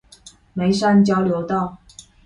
[0.53, 1.77] 梅山交流道